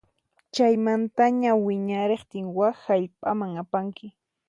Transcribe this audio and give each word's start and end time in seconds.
Chaymantaña 0.53 1.51
wiñariqtin 1.65 2.45
wak 2.57 2.75
hallp'aman 2.85 3.53
apanki. 3.63 4.07